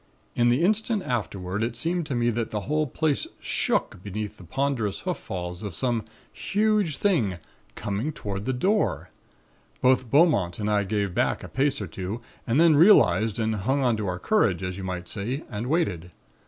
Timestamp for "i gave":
10.71-11.13